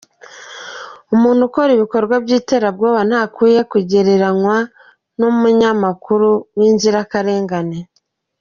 [1.15, 4.57] Umuntu ukora ibikorwa by’iterabwoba ntakwiye kugereranywa
[5.17, 7.79] n’umunyamakuru w’inzirakarengane.”